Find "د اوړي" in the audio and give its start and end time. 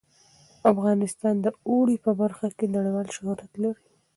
1.41-1.95